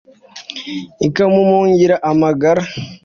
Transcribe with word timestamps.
ikamumungira 1.07 1.95
amagara 2.09 2.63